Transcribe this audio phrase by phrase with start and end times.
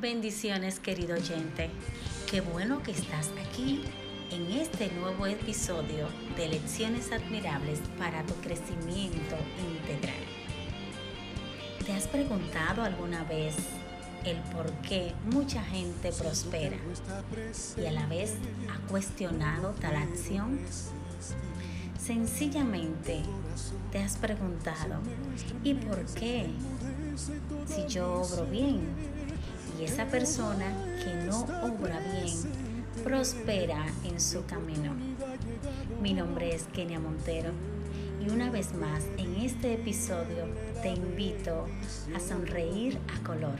[0.00, 1.70] Bendiciones querido oyente.
[2.28, 3.84] Qué bueno que estás aquí
[4.32, 9.36] en este nuevo episodio de Lecciones Admirables para tu crecimiento
[9.70, 10.16] integral.
[11.86, 13.54] ¿Te has preguntado alguna vez
[14.24, 16.76] el por qué mucha gente prospera
[17.80, 18.34] y a la vez
[18.68, 20.58] ha cuestionado tal acción?
[22.04, 23.22] Sencillamente
[23.92, 24.96] te has preguntado,
[25.62, 26.50] ¿y por qué?
[27.66, 28.80] Si yo obro bien
[29.78, 30.66] y esa persona
[31.02, 32.36] que no obra bien
[33.02, 34.94] prospera en su camino.
[36.00, 37.50] Mi nombre es Kenia Montero
[38.24, 40.46] y una vez más en este episodio
[40.82, 41.66] te invito
[42.14, 43.56] a sonreír a color.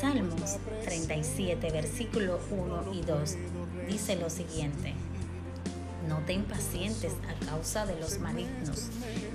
[0.00, 3.36] Salmos 37, versículo 1 y 2
[3.88, 4.94] dice lo siguiente.
[6.08, 8.90] No te impacientes a causa de los malignos,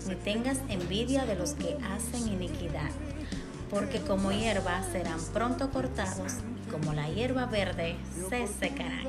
[0.07, 2.91] ni tengas envidia de los que hacen iniquidad,
[3.71, 7.95] porque como hierba serán pronto cortados y como la hierba verde
[8.29, 9.07] se secarán.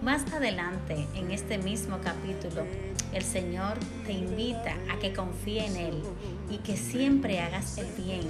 [0.00, 2.64] Más adelante, en este mismo capítulo,
[3.12, 6.02] el Señor te invita a que confíe en Él
[6.48, 8.22] y que siempre hagas el bien,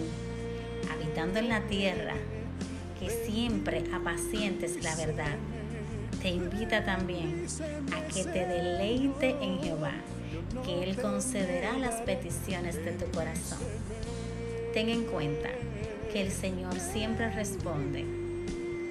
[0.90, 2.14] habitando en la tierra,
[2.98, 5.36] que siempre apacientes la verdad
[6.22, 7.46] te invita también
[7.94, 9.92] a que te deleite en Jehová,
[10.64, 13.58] que Él concederá las peticiones de tu corazón.
[14.72, 15.48] Ten en cuenta
[16.12, 18.04] que el Señor siempre responde,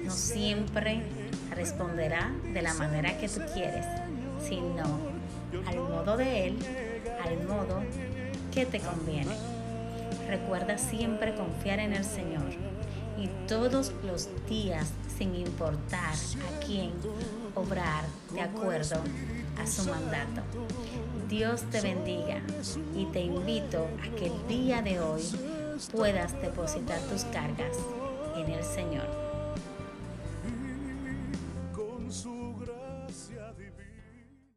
[0.04, 1.02] no siempre
[1.50, 3.86] responderá de la manera que tú quieres,
[4.40, 4.84] sino
[5.66, 6.58] al modo de Él,
[7.24, 7.82] al modo
[8.52, 9.34] que te conviene.
[10.28, 12.50] Recuerda siempre confiar en el Señor
[13.16, 16.92] y todos los días, sin importar a quién,
[17.54, 19.02] obrar de acuerdo
[19.60, 20.42] a su mandato.
[21.28, 22.40] Dios te bendiga
[22.94, 25.22] y te invito a que el día de hoy
[25.86, 27.76] puedas depositar tus cargas
[28.36, 29.27] en el Señor.